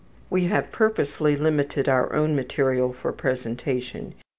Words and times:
We 0.31 0.45
have 0.45 0.71
purposely 0.71 1.37
limited 1.37 1.87
our 1.87 2.15
own 2.15 2.35
material 2.35 2.91
for 2.91 3.11
presentation. 3.11 4.15